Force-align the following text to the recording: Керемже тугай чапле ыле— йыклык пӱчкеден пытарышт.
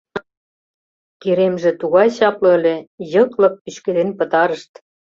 Керемже 1.21 1.71
тугай 1.79 2.09
чапле 2.17 2.49
ыле— 2.57 2.75
йыклык 3.13 3.53
пӱчкеден 3.63 4.09
пытарышт. 4.17 4.71